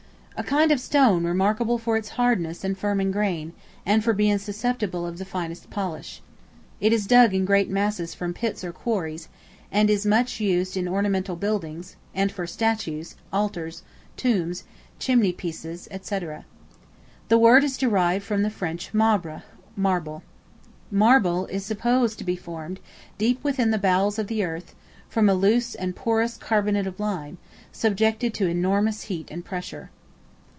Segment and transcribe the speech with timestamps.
[0.37, 3.53] A kind of stone remarkable for its hardness and firm grain,
[3.85, 6.23] and for being susceptible of the finest polish.
[6.79, 9.29] It is dug in great masses from pits or quarries;
[9.71, 13.83] and is much used in ornamental buildings, and for statues, altars,
[14.17, 14.63] tombs,
[14.97, 16.19] chimney pieces, &c.
[17.29, 19.43] The word is derived from the French marbre,
[19.75, 20.23] marble.
[20.89, 22.79] Marble is supposed to be formed,
[23.19, 24.73] deep within the bowels of the earth,
[25.07, 27.37] from a loose and porous carbonate of lime,
[27.71, 29.91] subjected to enormous heat and pressure.